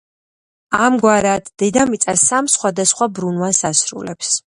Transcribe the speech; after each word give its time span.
ამგვარად, 0.85 1.51
დედამიწა 1.63 2.15
სამ 2.21 2.47
სხვადასხვა 2.53 3.09
ბრუნვას 3.19 3.61
ასრულებს 3.71 4.33